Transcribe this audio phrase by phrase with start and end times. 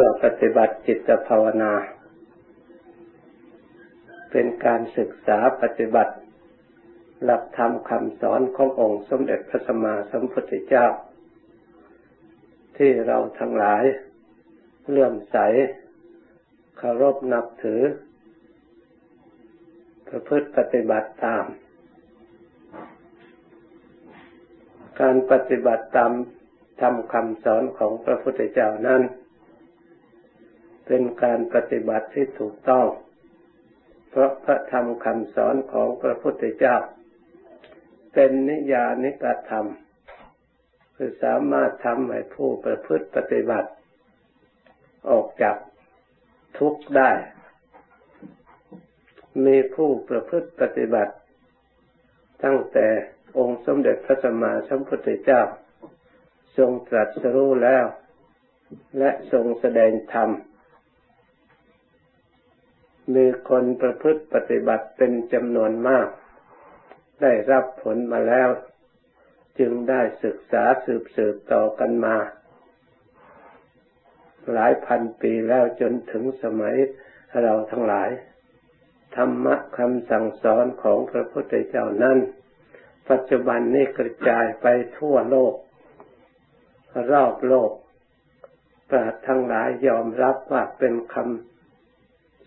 [0.00, 1.72] พื่อปฏิบัติจิตภาวนา
[4.30, 6.14] เป็นการศึกษาปฏิบัติ
[7.24, 10.86] หลักธรรมคำสอนขององค์สมเด็จพระสัมมาสัมพุทธเจ้า
[12.76, 13.84] ที่เราทั้งหลาย
[14.88, 15.36] เลื่อมใส
[16.78, 17.82] เคารพนับถือ
[20.08, 21.44] ประพฤติปฏิบัติตาม
[25.00, 26.12] การปฏิบัติตาม
[26.80, 29.02] ทำคำสอนของพระพุทธเจ้านั้น
[30.88, 32.86] เป็นการปฏิบัติที่ถูกต้อง
[34.10, 36.76] เพราะพระธรรมคำสอนของพระพุทธเจ้า
[38.14, 39.66] เป็นนิยานิกธรรม
[40.96, 43.70] คือสามารถทำให้ผู้ประพฤติปฏิบัติ
[45.10, 45.56] ออกจาก
[46.58, 47.10] ทุกข์ได้
[49.46, 51.14] มีผู้ประพฤติปฏิบัติ
[52.44, 52.86] ตั้งแต่
[53.38, 55.42] องค์สมเด็จพระสัมมาสัมพุทธเจ้า
[56.56, 57.84] ทรงตรัสรู้แล้ว
[58.98, 60.30] และทรงแสดงธรรม
[63.14, 66.08] มีคนประพฤติปฏิบัติเป็นจำนวนมาก
[67.22, 68.48] ได้รับผลมาแล้ว
[69.58, 72.16] จึงได้ศึกษาสืบสืบต่อกันมา
[74.52, 76.76] หลายพันปีแล้วจนถึงสมัย
[77.42, 78.10] เราทั้งหลาย
[79.16, 82.18] ธรรมะคำสั่งสอนของพระพุทธเจ้านั้น
[83.10, 84.66] ปัจจุบันนี้กระจายไป
[84.98, 85.54] ทั่วโลก
[87.12, 87.72] รอบโลก
[88.90, 91.57] ปราชทั้งหลายยอมรับว่าเป็นคำ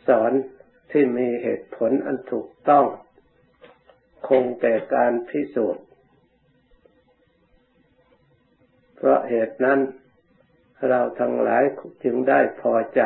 [0.08, 0.32] สอน
[0.92, 2.86] ที่มีเหตุผลอันถูกต้อง
[4.28, 5.86] คงแก่การพิสูจน์
[8.96, 9.80] เพราะเหตุนั้น
[10.88, 11.64] เราทั้งหลาย
[12.04, 13.02] จึงได้พอใจ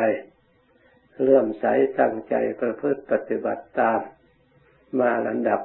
[1.21, 1.65] เลื่อมใส
[1.99, 3.99] ตั้งใจประพฤติปฏิบัติตาม
[4.99, 5.61] มาลำดับ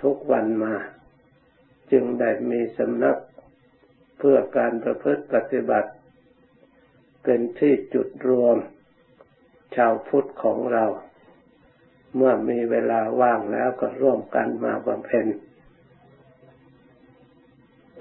[0.00, 0.74] ทุกวันมา
[1.92, 3.18] จึงได้มีสำนัก
[4.18, 5.90] เพื่อการประพฤติปฏิบัติ
[7.24, 8.56] เป็นที่จุดรวม
[9.76, 10.84] ชาวพุทธของเรา
[12.16, 15.26] เมื่อมีเวลาว่างแล้วก็ร่วมกันมาบำเพ็ญ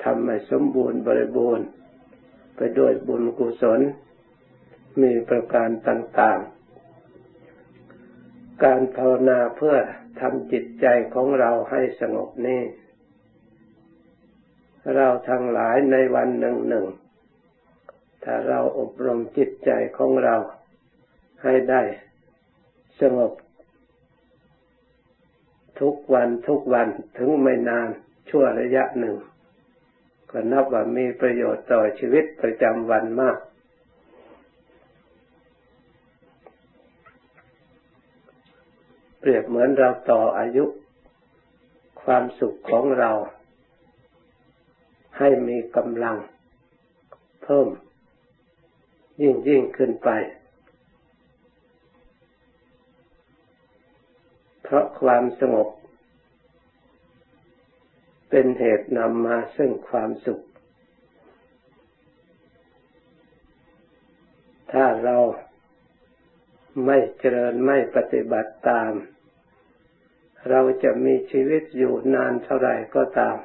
[0.03, 1.67] ทำให้สมบูรณ์บริบูรณ์
[2.55, 3.79] ไปด้วยบุญกุศล
[5.01, 9.75] มีประการต่างๆ การภาวนาเพื่อ
[10.19, 12.61] ทำจิตใจของเราให้สงบนี่
[14.95, 16.85] เราทั้งหลายในวันหนึ่งหนึ่ง
[18.23, 20.35] ถ้าเราอบรมจิตใจของเรา
[21.43, 21.81] ให้ได้
[22.99, 23.31] สงบ
[25.79, 26.87] ทุกวันทุกวัน
[27.17, 27.87] ถึงไม่นาน
[28.29, 29.15] ชั่วระยะหนึ่ง
[30.31, 33.37] ก็นับว่ามีประโยชน์ต่อชีวิตประจำวันมาก
[39.19, 40.65] เปรียบเหมือนเราต่ออายุ
[42.03, 43.11] ความสุขของเรา
[45.17, 46.17] ให้มีกำลัง
[47.43, 47.67] เพิ่ม
[49.21, 50.09] ยิ่งยิ่งขึ้นไป
[54.73, 55.69] ราะความสงบ
[58.29, 60.41] เป็นเหตุนำมาซึ่งความสุข
[64.71, 65.17] ถ้าเรา
[66.85, 68.93] ไม่เจริญไม่ปฏิบัติตาม
[70.49, 73.37] เราจะมีชีวิตอยู่นานเท่าไหร่ก็ตาม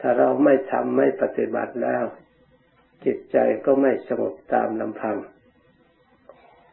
[0.00, 2.04] ถ้าเราไม่ทำไม่ปฏิบัติแล้ว
[3.04, 5.16] จิตใจก็ไม่สงบตามลำพัง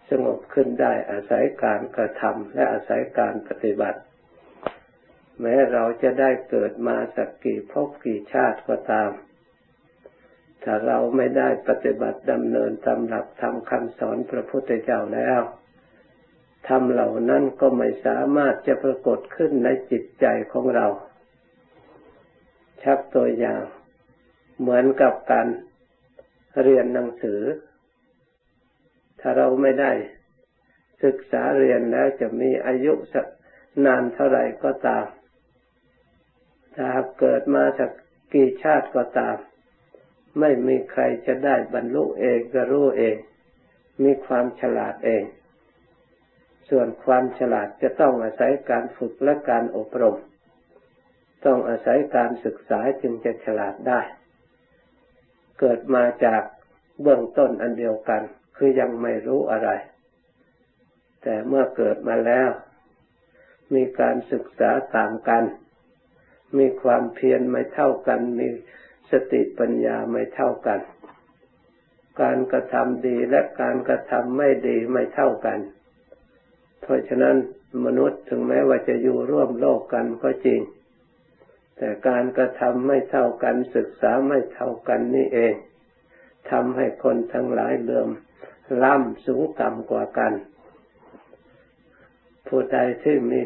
[0.10, 4.00] สงบขึ้นได้อาศัยการกระทำและอาศัยการปฏิบัติ
[5.42, 9.12] แม้เราจะได้เกิดมาสักกี่ภพกี่ชาติก็ตาม
[10.64, 15.42] ถ้าเราไม่ได้ปฏิบัติดำเนินตามหลักธรรมคำสอนพระพุทธเจ้าแล้ว
[16.68, 20.88] ธรรมเหล่านั้นก็ไม่สามารถจะปรากฏขึ้นในจิตใจของเรา
[22.84, 23.64] ชักตัวอย่าง
[24.60, 25.48] เหมือนกับการ
[26.62, 27.42] เรียนหนังสือ
[29.20, 29.92] ถ้าเราไม่ได้
[31.04, 33.26] ศึกษาเรียนแล้วจะมีอายุสัก
[33.86, 35.06] นานเท่าไหร่ก็ตาม
[36.76, 36.90] ถ้า
[37.20, 37.92] เกิดมาจาก
[38.34, 39.38] กี่ชาติก็ตาม
[40.40, 43.18] ไม่มีใครจะได้บรรลุเองก็รู้เอง
[44.04, 45.24] มีความฉลาดเอง
[46.70, 50.18] ส่วนความฉลาดจะต้องอาศัยการฝึกและการอบรม
[51.46, 54.02] ต้องอาศัยการศึกษาจึงจะฉลาดได้
[55.60, 56.42] เกิดมาจาก
[57.02, 58.22] เบื้องต้นอันเดียวกัน
[58.58, 59.70] คือยังไม่รู้อะไร
[61.24, 62.50] แต่เมื่อเกิดมาแล้ว
[63.74, 65.44] มีการศึกษาต่างกัน
[66.58, 68.48] มีความเพียรไม่เท่ากัน มี
[69.12, 70.80] สติปัญญาไม่เท่ากัน
[72.22, 75.60] การกระทำดีและการกระทำไม่ดีไม่เท่ากัน
[76.82, 77.36] เพราะฉะนั้น
[77.86, 80.62] มนุษย์ถึงแม้ว่าจะอยู่ร่วมโลกกันก็จริง
[81.78, 85.54] แต่การกระทำไม่เท่ากันศึกษาไม่เท่ากันนี่เอง
[86.52, 88.10] ทำให้คนทั้งหลายเลื่อม
[88.84, 90.34] ล้ำสูงต่ำกว่ากัน
[92.48, 93.42] ผู้ใดที่มี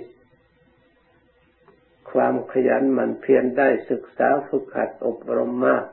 [2.11, 5.85] ความขยันหมั่นเพียรได้ศึกษาฝึกหัดอบรมมาก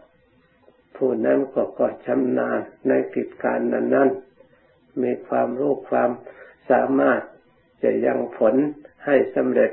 [0.96, 6.10] ผู้นั้นก็ก็ชำนาญในกิจการนั้นๆ มีความรู้ความ
[6.70, 7.20] สามารถ
[7.82, 8.54] จะยังผล
[9.06, 9.72] ให้สำเร็จ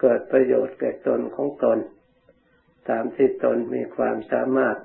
[0.00, 1.78] เกิดประโยชน์แก่ตนของตน
[2.88, 4.76] ตามที่ตนมีความสามารถ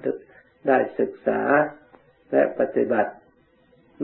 [0.68, 1.42] ได้ศึกษา
[2.32, 3.12] และปฏิบัติ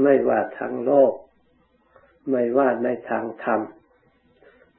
[0.03, 1.13] ไม่ว่าทางโลก
[2.30, 3.62] ไม่ว่าในทางธรรม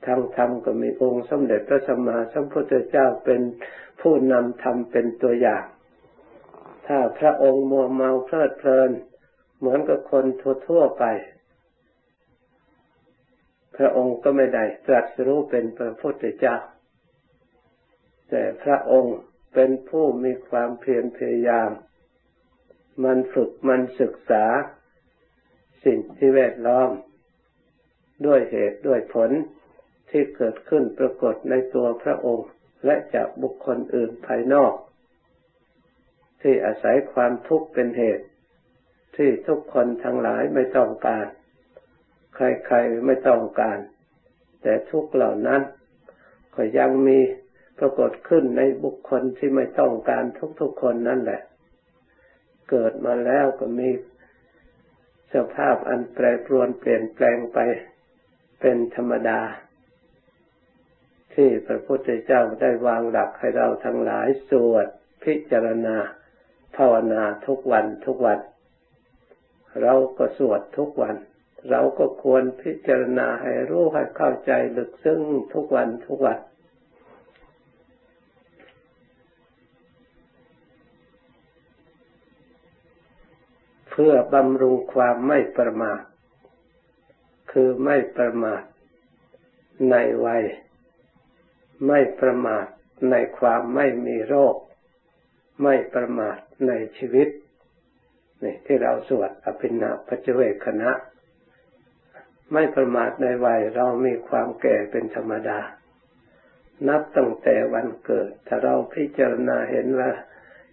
[0.06, 3.40] ทางธรรมก็มีองค์สมเด็จพระสัมมาสัมพุทธเจ้าเป็น
[4.00, 5.64] ผู้นำธรรมเป็นตัวอย่าง
[6.86, 8.90] ถ้าพระองค์มัวเมาเพลิดเพลิน
[9.58, 10.24] เหมือนกับคน
[10.66, 11.04] ทั่วๆไป
[13.76, 16.56] พระองค์ก็ไม่ได้ตรัสรู้เป็นพระพุทธเจ้า
[18.30, 19.16] แต่พระองค์
[19.54, 21.70] เป็นผู้มีความเพียรพยายาม
[23.04, 24.44] มันฝึกมันศึกษา
[25.86, 26.90] สิ่งที่แวดล้อม
[28.26, 29.30] ด้วยเหตุด้วยผล
[30.10, 32.48] ที่เกิดขึ้นปรากฏในตัวพระองค์
[32.84, 34.72] และจากบุคคลอื่นภายนอก
[36.42, 38.26] ที่อาศัยความทุกข์เป็นเหตุ
[39.16, 41.26] ที่ทุกคนทั้งหลายไม่ต้องการ
[42.34, 43.78] ใครๆไม่ต้องการ
[44.62, 45.62] แต่ทุกเหล่านั้น
[46.54, 47.18] ก็ยังมี
[47.78, 50.24] ปรากฏขึ้นในบุคคลที่ไม่ต้องการ
[50.60, 51.40] ทุกๆคนนั่นแหละ
[52.70, 53.88] เกิดมาแล้วก็มี
[55.34, 57.58] สภาพอันแปรปรวนเปลี่ยนแปลงไป
[58.60, 59.40] เป็นธรรมดา
[61.34, 64.86] ที่พระพุทธเจ้าได้วางหลักให้เราทั้งหลายสวด
[65.24, 65.96] พิจารณา
[66.76, 68.38] ภาวนาทุกวันทุกวัน
[69.82, 71.16] เราก็สวดทุกวัน
[71.70, 75.20] เราก็ควรพิจารณาให้รู้ให้เข้าใจลึกซึ้ง
[75.54, 86.02] ทุกวันทุกวันเพื่อบำรุงความไม่ประมาท
[87.52, 88.62] คือไม่ประมาท
[89.90, 90.44] ในวัย
[91.86, 92.66] ไม่ประมาท
[93.10, 94.56] ในความไม่มีโรค
[95.62, 97.28] ไม่ประมาทในชีวิต
[98.42, 100.90] นี่ที่เราสวดอภินาปัจเวกคณะ
[102.52, 105.58] ไม่ประมาทในวัยเรามีความแก่เป็นธรรมดา
[106.88, 110.10] นับตั้งแต่วันเกิด ถ้าเราพิจารณาเห็นว่า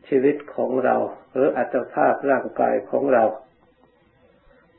[0.08, 0.96] ชีวิตของเรา
[1.34, 3.26] หรืออัตภาพร่างกายของเรา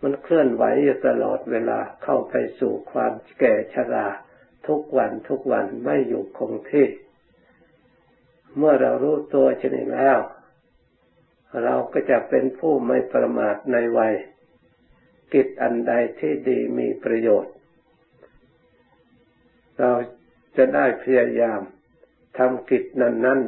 [0.03, 4.07] มันเคลื่อนไหวอยู่ตลอดเวลาเข้าไปสู่ความแก่ชรา
[4.69, 6.87] ทุกวันทุกวันไม่อยู่คงที่
[8.57, 10.19] เมื่อเรารู้ตัวชนิดแล้ว
[11.65, 14.15] เราก็จะเป็นผู้ไม่ประมาทในวัย
[15.33, 17.53] กิจอันใดที่ดีมีประโยชน์
[19.79, 19.91] เรา
[20.57, 21.61] จะได้พยายาม
[22.39, 23.41] ทำกิจนั้นนั้น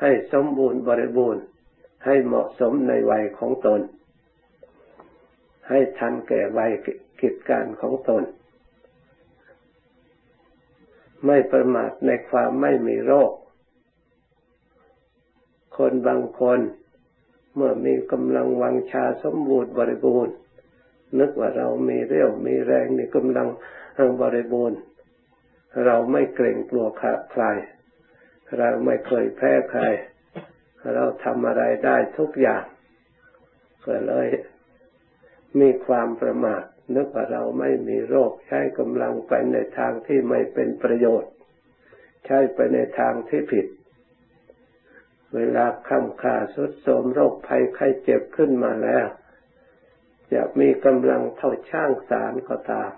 [0.00, 1.42] ให้สมบูรณ์บริบูรณ์
[2.04, 3.80] ให้เหมาะสมในวัยของตน
[5.68, 6.70] ให้ทันแก่วัย
[7.20, 8.22] กิจการของตน
[11.26, 13.32] ไม่ประมาทในความไม่มีโรค
[15.76, 16.60] คนบางคน
[17.54, 20.34] เมื่อมีกำลังวังชาสมบูรณ์บริบูรณ์
[21.18, 23.48] นึกว่าเรามีเรี่ยวมีแรงมีกำลัง
[23.96, 24.78] ทางบริบูรณ์
[25.84, 26.86] เราไม่เกรงกลัว
[27.32, 27.44] ใคร
[28.58, 29.82] เราไม่เคยแพ้ใคร
[30.94, 32.64] เราทำอะไรได้ทุกอย่าง
[33.86, 34.28] ก็เลย
[35.60, 36.62] มีความประมาท
[36.94, 41.32] นึกว่าเราไม่มีโรคใช้กำลังไปในทางที่ไม่เป็นประโยชน์
[42.26, 43.66] ใช้ไปในทางที่ผิด
[45.34, 49.06] เวลาค้ำขาสุดโทมโรคภัยไข้เจ็บขึ้นมาแล้ว
[50.32, 52.92] จะมีกำลังเท่าช่างสารก็ตาม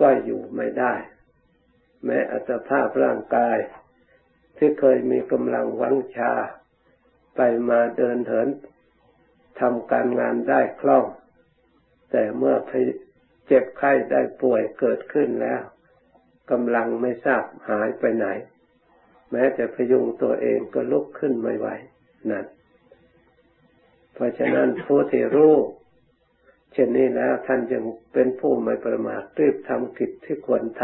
[0.00, 0.94] ก็อยู่ไม่ได้
[2.04, 3.56] แม้อัตภาพร่างกาย
[4.56, 6.32] ที่เคยมีกำลังวังชา
[7.36, 8.48] ไปมาเดินเหิน
[9.60, 11.04] ทำการงานได้คล่อง
[12.10, 12.56] แต่เมื่อ
[13.46, 15.62] เจ็บไข้ได้ป่วยเกิดขึ้นแล้ว
[16.50, 18.26] กำลังไม่ทราบหายไปไหน
[19.30, 21.68] แม้แต่พยุงตัวเองก็ลุกขึ้นไม่ไหว
[22.30, 22.46] นั่น
[24.14, 25.54] เพราะฉะนั้นผู้ที่รู้
[26.72, 30.82] เช่นนี้แล้วท่านจึงเป็นผู้ไม่ประมาทรีบทำกิจที่ควรท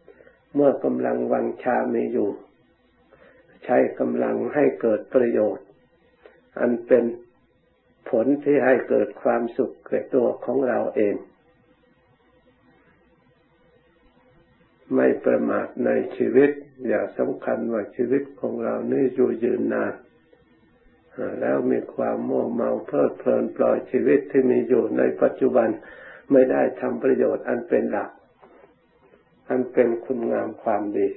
[0.00, 2.28] ำเมื่อกำลังวังชามีอยู่
[3.64, 5.66] ใช้กำลังให้เกิดประโยชน์
[6.60, 7.04] อันเป็น
[8.10, 11.16] ผลที่ให้เกิดความสุขแก่ตัวของเราเอง
[14.94, 16.50] ไม่ประมาทในชีวิต
[16.88, 19.94] อย่าสำคัญว่าชีวิตของเรานี่อยู่ยืนนาน
[21.40, 25.68] แล้วมีความโม่เมาเพลิดเพลินปล่อยชีวิตที่มีอยู่ในปัจจุบัน
[26.32, 28.10] ไม่ได้ทำประโยชน์อันเป็นหลัก
[29.48, 31.08] อันเป็นคุณงามความดี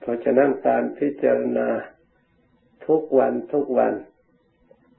[0.00, 1.68] เพราะฉะนั้นการพิจารณา
[2.86, 3.94] ทุกวันทุกวัน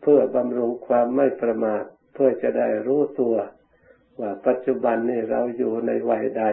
[0.02, 3.36] เพื่อบำรุงความไม่ประมาท เพื่อจะได้รู้ตัว
[4.20, 6.44] ว่าปัจจุบันนี้เราอยู่ในวัยใด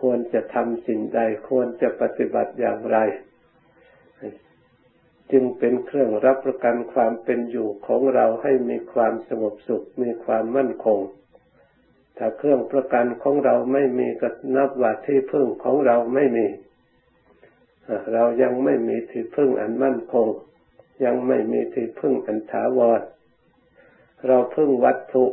[0.00, 2.98] ควรจะทำสิ่งใด ควรจะปฏิบัติอย่างไร
[5.32, 11.00] จึงเป็นเครื่องรับประกันความเป็นอยู่ของเราให้มีความสงบสุข มีความมั่นคง
[12.16, 16.46] ถ้าเครื่องประกันของเราไม่มีก็นับว่าที่พึ่งของเราไม่มี
[18.12, 20.28] เรายังไม่มีที่พึ่งอันมั่นคง
[21.04, 23.00] ยังไม่มีที่พึ่งอันถาวร
[24.26, 25.24] เราพึ่งวัตถุ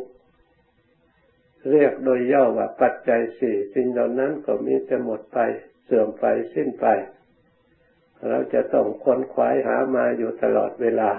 [1.71, 5.39] เรียกโดยย่อว่าปัจจัยสี่สิ่งเหล่านั้นก็มีแต่หมดไป
[5.83, 6.85] เสื่อมไปสิ้นไป
[8.29, 11.11] เราจะต้องค้นคว้าหามาอยู่ตลอดเวลา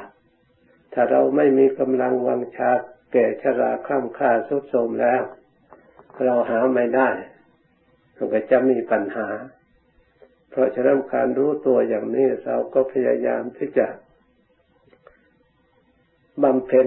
[0.93, 2.71] ถ้าเราไม่มีกำลังวังชา
[3.13, 5.23] แก่ชราข้ามค่าสุดโทมแล้ว
[6.25, 7.11] เราหาไม่ได้
[8.33, 9.29] ก็จะมีปัญหา
[10.55, 13.87] เพราะฉะนั้นการรู้ตัวอย่างนี้เราก็พยายามที่จะ
[16.43, 16.87] บำเพ็ญ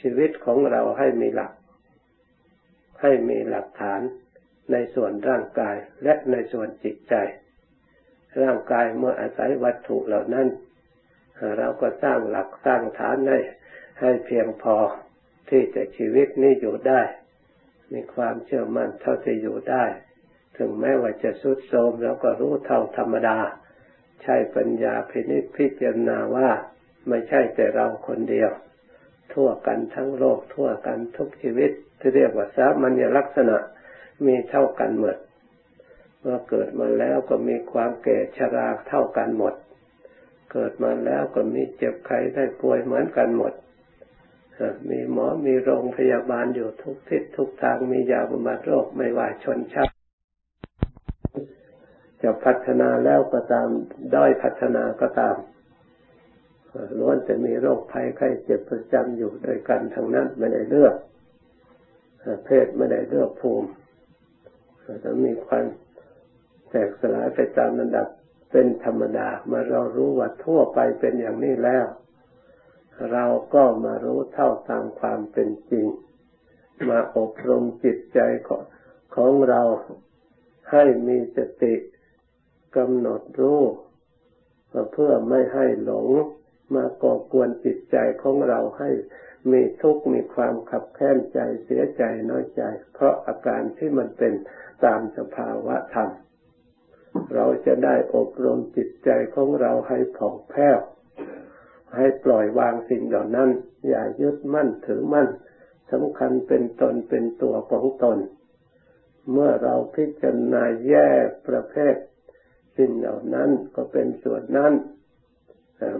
[0.00, 1.52] ชีวิตของเราให้มีหลัก
[3.02, 4.00] ให้มีหลักฐาน
[4.72, 7.14] ในส่วนร่างกายและในส่วนจิตใจ
[8.42, 10.48] ร่างกายเมื่ออาศัยวัตถุเหล่านั้น
[11.58, 13.40] เราก็สร้างหลักสร้างฐานให้
[14.00, 14.76] ให้เพียงพอ
[15.48, 17.02] ที่จะชีวิตนี้อยู่ได้
[17.92, 19.84] มีความเชื่อมั่นเท่าที่อยู่ได้
[20.56, 23.38] ถึงแม้ว่าจะสุดโทมเราก็รู้เท่าธรรมดา
[24.22, 26.48] ใช้ปัญญาพินิจพิจารณาว่า
[27.08, 28.50] ไม่ใช่แต่เราคนเดียว
[29.32, 33.56] ทั่วกันทั้งโลกทั่วกันทุกชีวิต ที่เรียกว่าสามัญลักษณะ
[34.26, 35.16] มีเท่ากันหมด
[36.20, 39.54] เมื่อเกิดมาแล้วก็มีความแก่ชราเท่ากันหมด
[40.52, 43.52] เกิดมาแล้วก็มีเจ็บไข้ได้ป่วยเหมือนกันหมด
[44.88, 49.99] มีหมอมีโรงพยาบาลอยู่ทุกทิศทุกทางมียาบำบัดโรคไม่ว่าชนชาติ
[52.22, 53.68] จะพัฒนาแล้วก็ตาม
[54.14, 55.36] ด้อยพัฒนาก็ตาม
[56.98, 60.94] ล้วนจะมีโรคภัยไข้เจ็บประจำอยู่โดยกันทั้งนั้นไม่ได้เลือก
[62.44, 63.68] เพศไม่ได้เลือกภูมิ
[65.04, 65.64] จะมีความ
[66.70, 68.08] แตกสลายไปตามระดับ
[68.50, 71.86] เป็นธรรมดาเมื่อเรารู้ว่าทั่วไปเป็นอย่างนี้แล้ว
[73.12, 73.24] เรา
[73.54, 75.86] ก็มารู้เท่าตามความเป็นจริง
[76.90, 78.62] มาอบรมจิตใจของ
[79.16, 79.62] ของเรา
[80.70, 81.74] ให้มีสติ
[82.76, 83.62] กำหนดรู้
[84.92, 86.08] เพื่อไม่ให้หลง
[86.74, 88.90] มาก่อกวนจิตใจของเราให้
[89.50, 92.62] มีทุกข์มีความขับแค้นใจเสียใจน้อยใจ
[92.94, 94.32] เพราะอาการที่มันเป็น
[94.84, 96.10] ตามสภาวะธรรม
[97.34, 100.78] เราจะได้อบรมจิตใจของเราให้ผ่องแผ้ว
[101.96, 103.50] ให้ปล่อยวางสิ่งเหล่านั้น
[103.88, 105.28] อย่ายึดมั่นถือมั่น
[105.92, 108.18] สำคัญเป็นตนเป็นตัวของตน
[109.32, 111.94] เมื่อเราพิจารณาแยกประเภท
[112.76, 114.72] สิ่งเหล่านั้นก็เป็นส่วนนั้น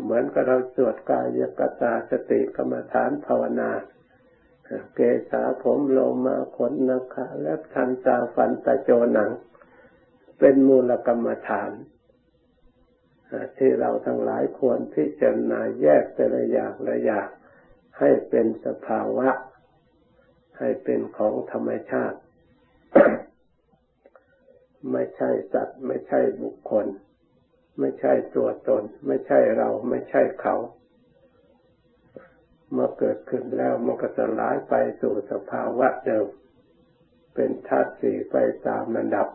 [0.02, 3.70] เหมือนกับเราสวดกายกตาสติกรรมฐานภาวนา
[4.94, 5.00] เก
[5.30, 9.30] ษาผมโลมาขนนักขาและทันตาฟันตะโจหนัง
[10.38, 11.72] เป็นมูลกรรมฐาน
[13.56, 17.28] ที่เราทั้งหลายควรพิจารณาแยกแต่ละอย่างละอย่าง
[17.98, 19.28] ให้เป็นสภาวะ
[20.58, 22.18] ให้เป็นของธรรมชาติ
[24.92, 26.86] ไม่ใช่สัตว์ ไม่ใช่บุคคล
[27.78, 30.56] ไม่ใช่ตัวตน ไม่ใช่เราไม่ใช่เขา
[32.72, 36.26] เมื่อเกิดขึ้นแล้วมันก็จะลายไปสู่สภาวะเดิม
[37.34, 39.28] เป็นธาตุสี่ไปตามระดับ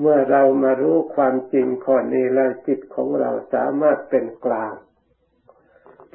[0.00, 4.74] เมื่อเรามารู้ความจริงข้อนี้แล้วจิตของเราสามารถเป็นกลาง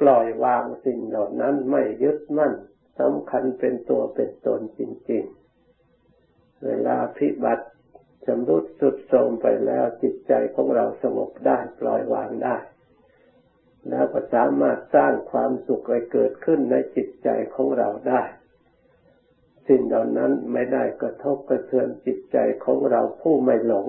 [0.00, 2.54] ปล่อยวางสิ่งเหล่านั้นไม่ยึดมั่น
[3.00, 4.80] สำคัญเป็นตัวเป็นตนจ
[5.10, 5.39] ริง ๆ
[6.64, 7.66] เวลาพิบัติ
[8.26, 12.56] ชำรุดสุดโทรมไปแล้วจิตใจของเราสงบได้ปล่อยวางได้
[13.88, 18.22] แล้วก็สามารถสร้างความสุขให้เกิดขึ้นในจิตใจของเราได้
[19.68, 23.86] สิ่งเหล่านั้นไม่ได้กระทบกระเทือนจิตใจของเราผู้ไม่หลง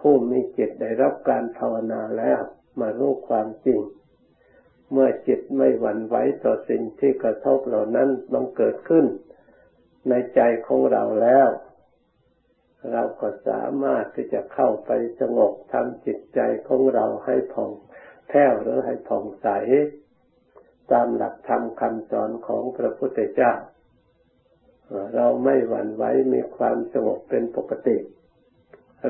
[0.00, 2.40] ผู้มีจิตได้รับการภาวนาแล้ว
[2.80, 3.80] มารู้ความจริง
[4.92, 9.06] เมื่อจิตไม่หวั่นไหวต่อสิ่งที่กระทบเหล่านั้นบังเกิดขึ้น
[10.08, 11.48] ในใจของเราแล้ว
[12.92, 14.90] เราก็สามารถที่จะเข้าไป
[15.20, 17.72] สงบทำจิตใจของเราให้ผ่อง
[18.28, 19.48] แผ้วหรือให้ผ่องใส
[20.92, 23.52] ตามหลักธรรมคำสอนของพระพุทธเจ้า
[25.14, 27.96] เราไม่หวั่นไหวมีความสงบเป็นปกติ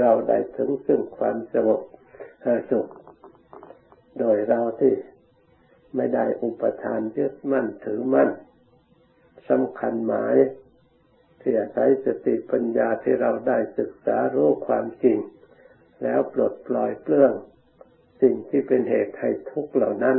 [0.01, 1.81] เราได้ถึงซึ่งความสงบ
[2.71, 2.89] สุข
[4.19, 4.95] โดยเราที่
[5.97, 8.31] ไม่ได้อุปทานยึดมั่นถือมั่น
[9.49, 10.37] สำคัญหมาย
[11.43, 15.19] ที่อาศัยสติปัญญาที่เราได้ศึกษารู้ความจริง
[16.03, 17.33] แล้วปลดปล่อยเปลื้อง
[18.23, 20.17] สิ่งที่เป็นเหตุให้ทุกข์เหล่านั้น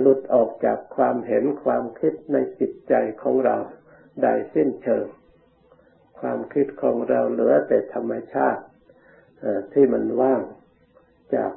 [0.00, 3.56] หลุดออกจากความเห็นความคิดในจิตใจของเรา
[4.22, 5.06] ได้สิ้นเชิง
[6.20, 8.62] ความคิดของเราเหลือแต่ธรรมชาติ
[9.72, 10.42] ที่มันว่าง
[11.34, 11.52] จาก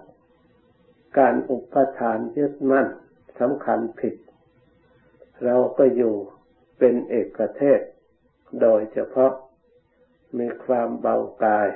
[1.19, 2.87] การอุปทานยึดมั่น
[3.39, 4.15] สำคัญผิด
[5.45, 6.15] เราก็อยู่
[6.79, 7.79] เป็นเอกเทศ
[8.62, 9.32] โดยเฉพาะ
[10.39, 11.70] มีความเบากาย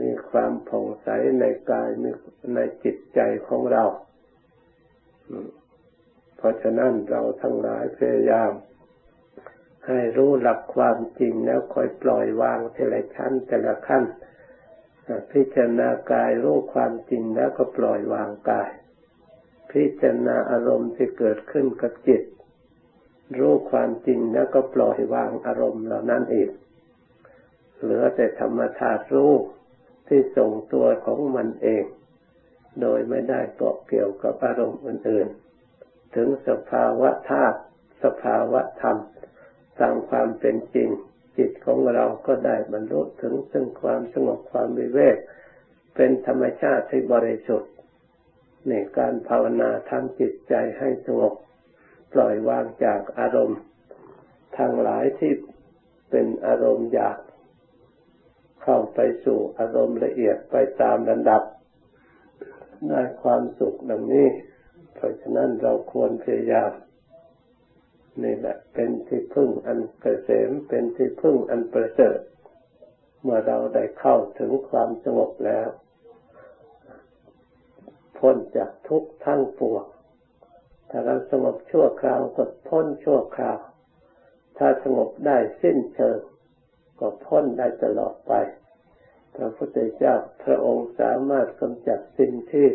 [0.00, 1.08] มีความผ่องใส
[1.40, 2.10] ในกายมี
[2.54, 3.84] ในจิตใจของเรา
[6.36, 8.52] เพราะฉะนั้นเราทั้งหลายพยายาม
[9.86, 14.04] ให้รู้หลักความจริงแล้วคอยปล่อยวางแต่ละชั้นแต่ละขั้น
[15.32, 18.70] พิจารณากายรู้ความจริงแล้วก็ปล่อยวางกาย
[19.70, 22.22] พิจารณาอารมณ์ที่เกิดขึ้นกับจิต
[23.38, 26.48] รู้ความจริงแล้วก็ปล่อยวางอารมณ์เหล่านั้นเอง
[27.80, 29.32] เหลือแต่ธรรมชาติรู้
[30.08, 31.84] ที่ส่งตัวของมันเอง
[32.80, 37.58] โดยไม่ได้เกาะเกี่ยวกับอารมณ์อื่นๆ ถึงสภาวะธาตุ
[38.04, 38.96] สภาวะธรรม
[39.80, 40.88] ตามความเป็นจริง
[41.38, 45.16] จิตของเราก็ได้บรรลุถึงซึ่งความสงบความวิเวก
[45.96, 47.72] เป็นธรรมชาติที่บริสุทธิ์
[48.68, 51.34] ในการภาวนาทำจิตใจให้สงบ
[52.12, 53.60] ปล่อยวางจากอารมณ์
[54.56, 55.32] ทางหลายที่
[56.10, 57.18] เป็นอารมณ์อยาก
[58.62, 61.42] เข้าไปสู่อารมณ์ละเอียดไปตามระดับ
[62.88, 64.28] ได้ความสุขดังนี้
[64.94, 66.72] เพราะฉะนั้นเราควรพยายาม
[68.22, 72.18] นี่แหละเป็นที่พึ่งอันเกษมเป็นที่พึ่งอันประเสริฐ
[73.22, 75.68] เมื่อเราได้เข้าถึงความสงบแล้ว
[78.18, 79.84] พ้นจากทุกข์ทั้งปวง
[80.90, 83.58] ถ้าเราสงบชั่วคราวก็พ้นชั่วคราว
[84.58, 86.18] ถ้าสงบได้สิ้นเชิง
[87.00, 88.32] ก็พ้นได้ตลอดไป
[89.34, 90.14] พระพุทธเจ้า
[90.44, 92.68] พระองค์สามารถกำจัดสิ่งที่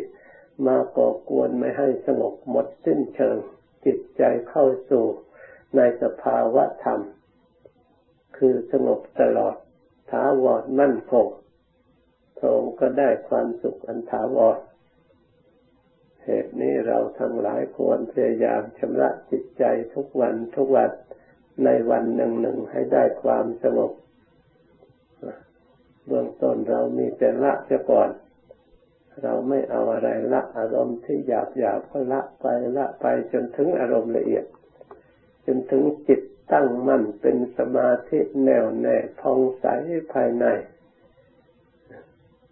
[0.66, 3.36] มาก่อกวนไม่ให้สงบหมดสิ้นเชิง
[3.84, 5.04] จิตใจเข้าสู่
[5.76, 7.00] ในสภาวะธรรม
[8.36, 9.56] คือสงบตลอด
[10.10, 11.26] ถาวรมั่นคง
[12.38, 14.58] พระองค์ก็ได้ความสุขอันถาวร
[16.24, 20.90] เหตุนี้เราทั้งหลายควรพยายามชำระจิตใจทุกวันทุกวัน
[21.64, 23.92] ในวันหนึ่งหนึ่งให้ได้ความสงบ
[26.06, 28.10] เบื้องต้นเรามีแต่ละเสียก่อน
[29.22, 34.44] เราไม่เอาอะไรละอารมณ์ที่หยาบหยาบก็ละไปละไปจนถึงอารมณ์ละเอียด
[35.46, 36.20] จนถึงจิต
[36.52, 39.66] ตั้งมั่นเป็นสมาธิแน่วแน่พองใส
[40.12, 40.46] ภายใน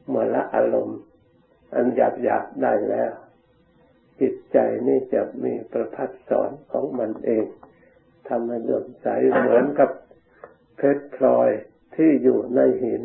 [0.07, 0.99] เมื่อละอารมณ์
[1.75, 3.13] อันหยาบหยาบได้แล้ว
[4.23, 4.59] จิตใจ
[4.89, 7.47] นี่จะมีประพัดสอนของมันเอง
[8.29, 9.07] ทำให้เลื่อมใส
[9.37, 9.91] เหมือนกับ
[10.77, 11.51] เพชรพลอย
[11.97, 13.03] ที่อยู่ในหิน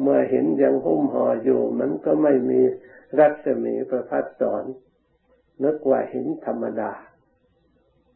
[0.00, 2.60] เมื่อหินยังหุ้มห่ออยู่มันก็ไม่มี
[3.18, 4.64] รัศมีประพัดสอน
[5.64, 6.92] นึกว่าหินธรรมดา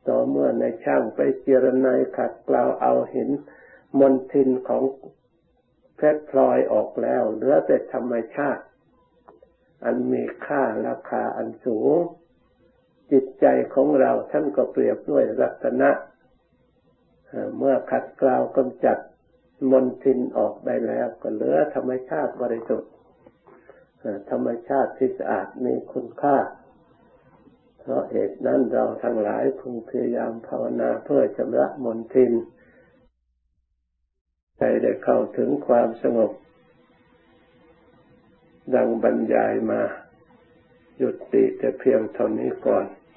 [0.08, 3.30] ต่อเมื่อในช่างไปเจรนายขัดกล่าวเอาหิน
[3.98, 4.82] มนทินของ
[5.96, 8.62] เพชรพลอยออกแล้วเหลือแต่ธรรมชาติ
[9.84, 11.96] อันมีค่าราคาอันสูง
[13.12, 15.90] จิตใจของเราท่านก็เปรียบด้วยรัตนะ
[17.58, 18.98] เมื่อขัดกล่าวกำจัด
[19.70, 22.92] มนทินออกได้แล้วก็เหลือธรรมชาติบริสุทธิ์
[24.30, 26.36] ธรรมชาติที่สะอาดมีคุณค่า
[27.80, 32.32] เพราะเหตุนั้นเราทั้งหลายพึงพยายามภาวนาเพื่อชำระมนทิน
[34.58, 36.32] ใจได้เข้าถึงความสงบ
[38.74, 39.80] ดังบรรยายมา
[40.96, 42.84] หยุดติแต่เพียงเท่านี้ก่อน